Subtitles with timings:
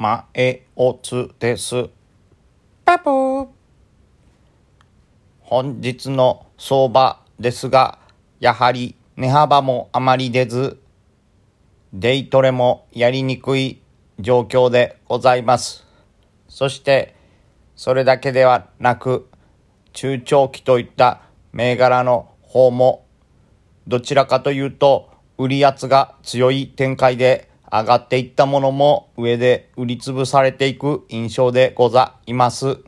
[0.00, 1.88] 前おつです。
[2.84, 3.48] パプー
[5.40, 7.98] 本日の相場ですが、
[8.38, 10.78] やはり値幅もあまり出ず、
[11.92, 13.80] デイトレもやりにくい
[14.20, 15.84] 状況でございます。
[16.48, 17.16] そして、
[17.74, 19.28] それだけではなく、
[19.94, 23.04] 中長期といった銘柄の方も、
[23.88, 32.78] どちらかというと、売り圧が強い展開で上がっていったものも上で売りつぶされていく印象でございます。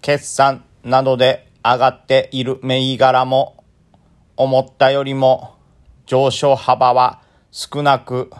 [0.00, 3.64] 決算などで上がっている銘柄も
[4.36, 5.54] 思ったよりも
[6.06, 8.30] 上昇幅は少なく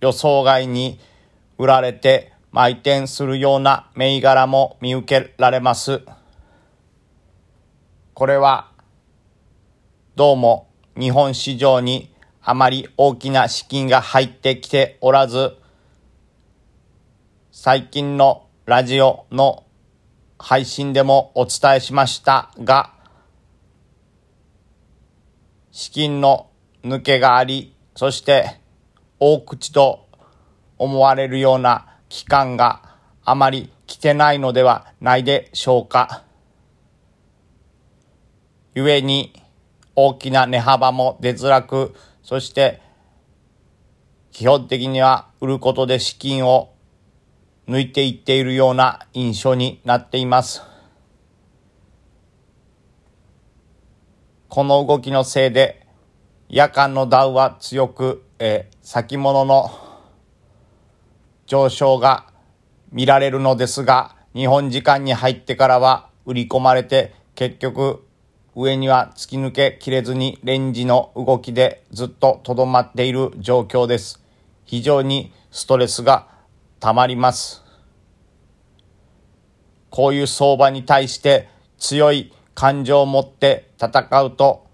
[0.00, 0.98] 予想外に
[1.58, 6.02] 売られて埋転するような銘柄も見受けられます。
[8.14, 8.70] これは
[10.16, 15.56] どうも日本市場にあまり大きな資金が入ってきておらず、
[17.50, 19.64] 最近のラジオの
[20.38, 22.92] 配信でもお伝えしましたが、
[25.70, 26.50] 資金の
[26.84, 28.60] 抜けがあり、そして
[29.20, 30.08] 大口と
[30.78, 36.24] 思われるような期間があまり来てないのではないでしょうか。
[38.74, 39.41] 故に
[39.94, 42.80] 大きな値幅も出づらく、そして
[44.30, 46.72] 基本的には売ることで資金を
[47.68, 50.62] 抜いていっているような印象になっています。
[54.48, 55.86] この動きのせいで
[56.48, 59.70] 夜間のダウは強く、え先物の
[61.46, 62.26] 上昇が
[62.90, 68.06] 見られるのですが、日本時間に入ってからは売り込まれて結局
[68.54, 74.22] 上には突き抜けきれずにレンジの動きでずっととどまっている状況です。
[74.64, 76.28] 非常にストレスが
[76.80, 77.62] 溜まります。
[79.88, 84.66] こういう相場に対して強い感情を持って戦うと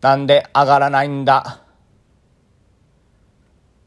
[0.00, 1.62] なんで上がらないんだ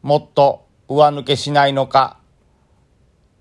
[0.02, 2.20] もっと上抜けしないのか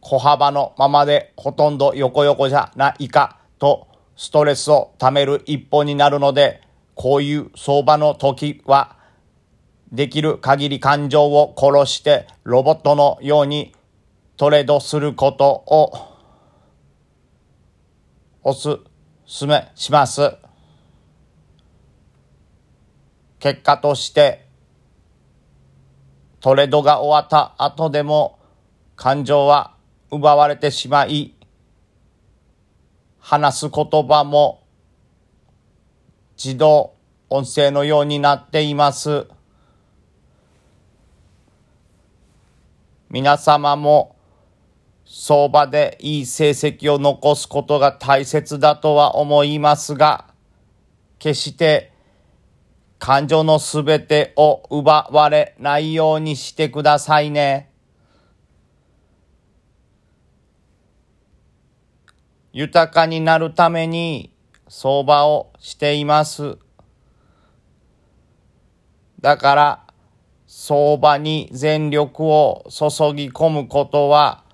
[0.00, 6.60] 小幅のままでほとんど横横じゃないかとストレスを溜める一歩になるので
[6.94, 8.96] こういう相場の時は
[9.92, 13.74] できる限り感情を殺してロボットのように
[14.36, 15.92] トレードすることを
[18.42, 18.78] おす
[19.26, 20.36] すめします。
[23.38, 24.46] 結果として
[26.40, 28.38] トレードが終わった後でも
[28.96, 29.76] 感情は
[30.10, 31.33] 奪われてしまい
[33.24, 34.62] 話す言葉も
[36.36, 36.92] 自動
[37.30, 39.26] 音声のようになっています。
[43.08, 44.14] 皆様も
[45.06, 50.26] 相場でいい成績を残すことが大切だとは思いますが、
[51.18, 51.92] 決して
[52.98, 57.73] 感情のすべてを奪われないようにしてくださいね。
[62.56, 64.32] 豊かになるために
[64.68, 66.56] 相場をしています。
[69.20, 69.80] だから
[70.46, 74.44] 相場に全力を注ぎ込むことは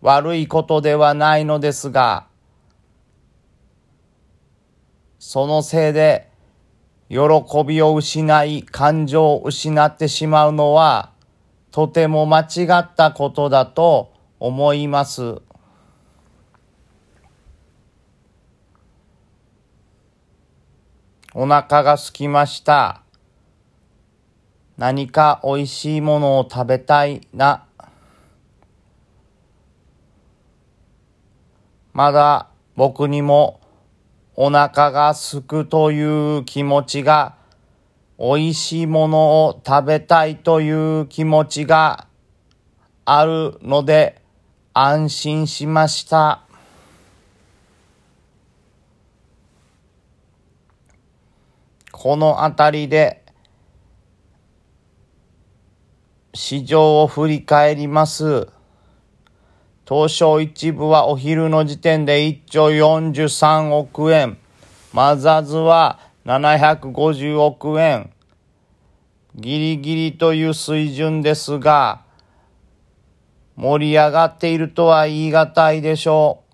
[0.00, 2.26] 悪いことではないのですが、
[5.18, 6.30] そのせいで
[7.10, 7.18] 喜
[7.66, 11.12] びを失い感情を失ってしまうのは
[11.70, 15.42] とても間違ったことだと思います。
[21.38, 23.02] お腹が空きました。
[24.78, 27.66] 何か美味しいものを食べたいな。
[31.92, 33.60] まだ僕にも
[34.34, 37.36] お腹が空くという気持ちが、
[38.18, 42.06] 美味しいものを食べたいという気持ちが
[43.04, 44.22] あるので
[44.72, 46.45] 安心しました。
[52.06, 53.24] このあたりで
[56.34, 58.46] 市場を振り返ります。
[59.88, 64.38] 東証一部はお昼の時点で1兆43億円。
[64.92, 68.12] マザーズは750億円。
[69.34, 72.04] ギリギリという水準ですが、
[73.56, 76.45] 盛り上がっているとは言い難いでしょう。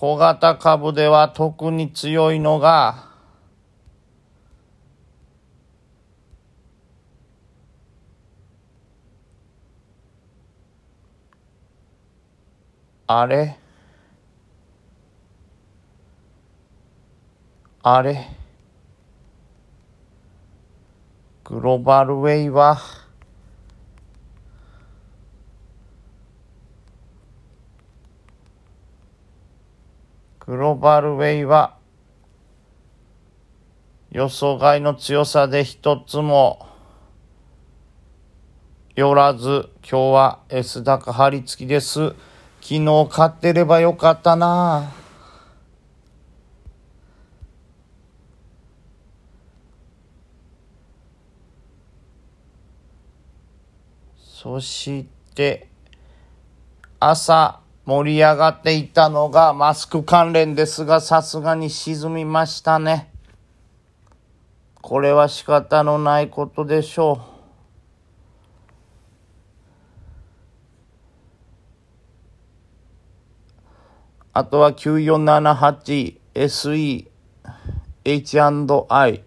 [0.00, 3.08] 小型株では特に強いのが、
[13.08, 13.58] あれ？
[17.82, 18.28] あれ？
[21.42, 22.78] グローバルウェイは
[30.48, 31.76] グローバルウェイは
[34.10, 36.66] 予想外の強さで一つも
[38.94, 42.14] 寄らず今日は S 高張り付きです。
[42.62, 44.90] 昨日買ってればよかったな
[54.16, 55.04] そし
[55.34, 55.68] て
[56.98, 63.10] 朝盛り上がっていたのがマスク関連ですがさすがに沈みましたね。
[64.82, 67.20] これは仕方のないことでしょう。
[74.34, 77.08] あとは 9478SE
[78.04, 79.24] H&I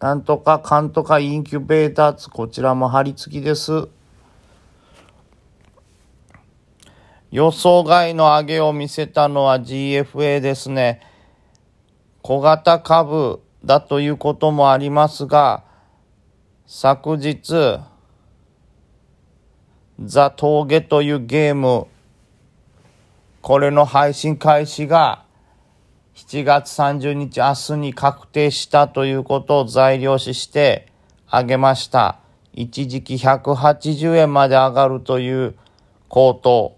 [0.00, 3.90] なんとかかんとかインキュベーターズこちらも貼り付きです。
[7.30, 11.00] 予想外の上げを見せたのは GFA ですね。
[12.22, 15.64] 小型株だということもありますが、
[16.66, 17.80] 昨日、
[20.00, 21.88] ザ・峠というゲーム
[23.40, 25.24] これの配信開始が
[26.14, 30.88] 7月30日明日に確定したということを材料視して
[31.28, 32.18] あげました。
[32.52, 35.54] 一時期180円まで上がるという
[36.08, 36.77] 高騰。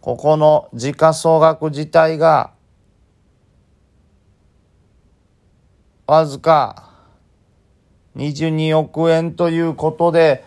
[0.00, 2.52] ここの時価総額自体が
[6.06, 6.90] わずか
[8.16, 10.42] 22億円ということで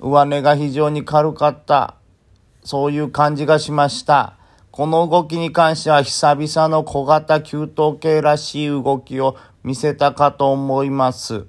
[0.00, 1.94] 上値が非常に軽かった
[2.64, 4.36] そういう感じがしました。
[4.72, 11.46] この動きに関しては久々の小型給湯系らしい動きを見せたかと思います。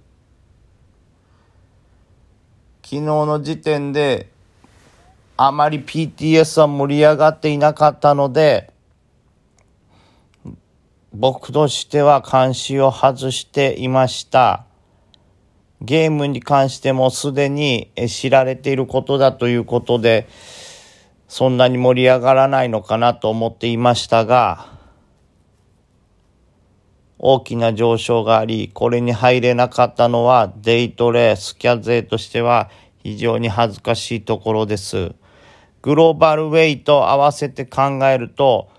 [2.83, 4.31] 昨日の時点で
[5.39, 8.73] あまり PTS は盛り上がっていなかったので、
[11.13, 14.65] 僕としては監視を外していました。
[15.79, 20.27] ゲームに関してもすでに知られていることだということで、
[21.27, 24.75] そんなに盛り上がらないのかなと思っていましたが、
[27.19, 32.71] 大きな上昇があり、これに入れなかったのはデイトレ、スキャ勢としては
[33.03, 35.13] 非常に恥ずかしいところです。
[35.81, 38.69] グローバルウェイと合わせて考えると、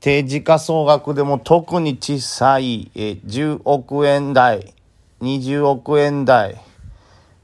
[0.00, 4.72] 定時価総額でも特に小さい10億円台、
[5.20, 6.60] 20億円台、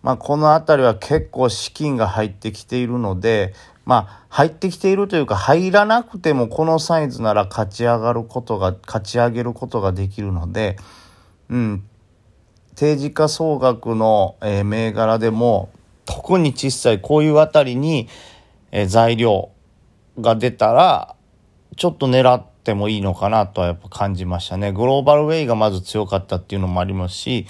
[0.03, 3.55] まあ、この辺りは結構資金が入ってきているので、
[3.85, 10.77] まあ、入ってきているというか、入らなくてもこのサイズなら勝ち上がることが、勝ち上げることができるので、
[11.51, 11.85] うん、
[12.75, 15.71] 定時価総額の、え、銘柄でも、
[16.06, 18.08] 特に小さいこういうあたりに、
[18.70, 19.50] えー、材料
[20.19, 21.14] が出たら、
[21.76, 24.73] ちょっと狙ってもいいのかなとはやっぱ感じましたね。
[24.73, 27.47] グローバルウェイがまず強かったっていうのもありますし、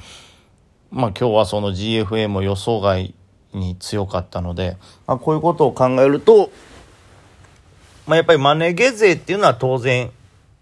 [0.90, 3.14] まあ今日はその GFA も予想外
[3.52, 4.76] に強かったので、
[5.07, 6.50] まあ、こういうことを考えると、
[8.07, 10.11] まあ、やっぱりマネゲ税っていうのは当然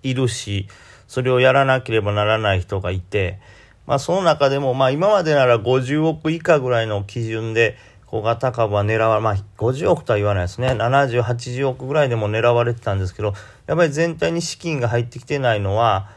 [0.03, 0.69] いるし、
[1.09, 3.39] それをやらなければならない人がいて、
[3.87, 7.77] まあその中でも、まあ今までなら50億以下ぐらいの基準で
[8.07, 10.69] 小型株は狙われ、まあ50億とは言わないですね。
[10.69, 13.35] 70、80億ぐらいでも狙われてたんですけど、
[13.67, 16.09] やっぱり全体に資金が入ってきてないのは、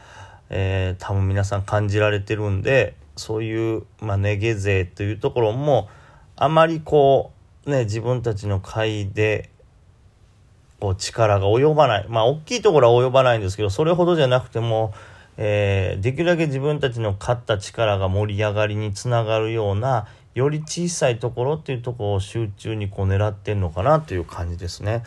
[0.50, 5.88] えー、多分皆さん感じられてるんで、そういう、まあ、値下税というところも
[6.36, 7.32] あまりこ
[7.66, 9.50] うね自分たちの買いで
[10.80, 14.94] こう力が及ばないまあ大きいところは及ばないんですけどそれほどじゃなくても、
[15.40, 25.04] えー、できるだけ自分たちの勝った力が盛り上がりにつながるようなより小さいところっていうところを集中にこう狙ってんのかなという感じですね。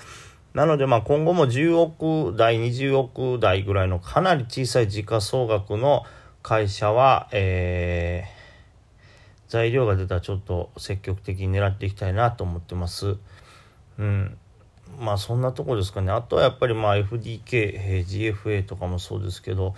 [0.54, 6.04] なのでまあ今後も10億台20億台ぐらいのかなり小さい時価総額の
[6.44, 13.18] 会社は、えー、材料が出たらちょっと積極的に狙っていきたいなと思ってます。
[13.98, 14.38] うん。
[14.98, 16.12] まあそんなとこですかね。
[16.12, 19.76] あとはやっぱりまあ FDK、えー、GFA とかもそうですけど、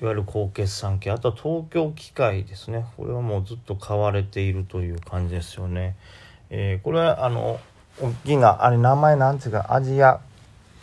[0.00, 2.86] いわゆる高決算系、あとは東京機械ですね。
[2.96, 5.96] これはもうずっと買われているという感じですよね。
[6.50, 7.60] えー、これはあの、
[8.00, 10.20] 大きな、あれ名前なんていうか、アジア、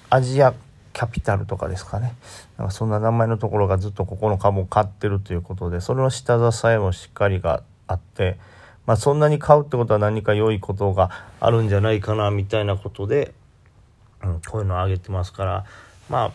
[0.09, 0.53] アジア
[0.93, 2.15] キャピタルとかですかね
[2.57, 8.37] なんかそんな名前のところがずっとここの株を買ってるということでそれの下支えもしっかりがあって、
[8.85, 13.33] まあ、そんなに買うってことは何か良いことがあるんじゃないかなみたいなことで、
[14.23, 15.65] うん、こういうのを挙げてますから
[16.09, 16.31] まあ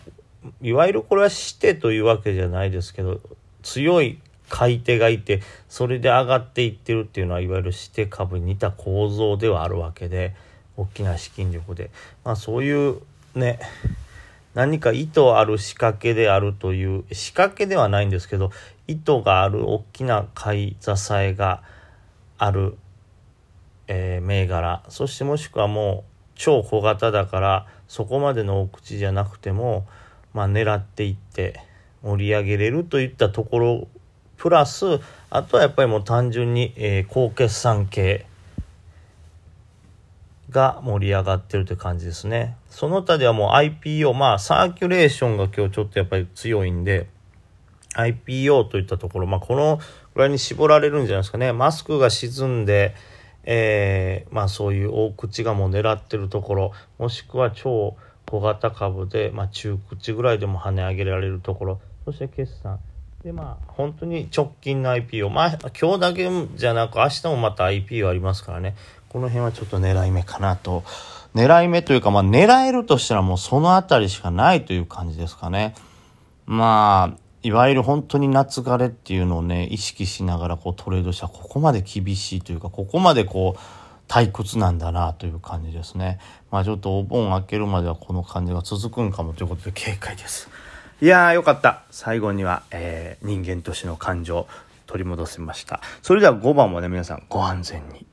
[0.63, 3.21] いわゆるこれはしてというわけじゃないですけど
[3.63, 10.35] 強い買い手がいてそれで上がっていってるっていうのはいわゆるして株に似た構造ではあるわけで
[10.77, 11.91] 大きな資金力で、
[12.25, 13.01] まあ、そういう
[13.35, 13.59] ね
[14.55, 18.51] 何か意図ある仕掛けであるという仕掛けではないんですけど
[18.87, 21.63] 意図がある大きな買い支えが
[22.39, 22.77] ある、
[23.87, 29.87] えー、銘柄そしてもしくはもう超小型だからそこまでの大口じゃなくても、
[30.39, 31.61] まあ、狙っていって
[32.01, 33.89] 盛り上げれるといったところ
[34.37, 38.25] プラスあとはやっぱりもう単純に、えー、高決算系
[40.51, 42.57] が盛り上がってるという感じですね。
[42.71, 47.09] その他ではもう IPO、まあサーキュレーションが今日ちょっとやっぱり強いんで、
[47.97, 49.79] IPO といったところ、まあこの
[50.15, 51.53] ぐらいに絞られるんじゃないですかね。
[51.53, 52.95] マスクが沈んで、
[53.45, 57.97] えー、まあそういう大口がもう狙ってるところ、もしくは超
[58.31, 62.79] 小型株で、まあ中口ぐらいでも跳ね上げられるところ、そして決算。
[63.25, 68.77] でまあ本当に直近の IPO、まあ今日だけじゃなく明日もまた IPO ありますからね。
[69.09, 70.85] この辺はちょっと狙い目かなと。
[71.35, 75.75] 狙い目というか、まあ狙えるとしたらもうその辺りしかないという感じですかね。
[76.47, 83.61] まあ、いわゆる本当に夏枯れっていうのをね、意識しながらこうトレードしたここまで厳しいというか、ここまでこう、
[84.09, 86.19] 退屈なんだなという感じですね。
[86.51, 90.49] まあちょっとお盆開けるまではこの感じが続くんかもということで警戒です。
[91.01, 91.85] いやーよかった。
[91.91, 94.49] 最後には、えー、人間としての感情
[94.87, 95.81] 取り戻せました。
[96.03, 98.08] それでは5番もね、皆さんご安全に。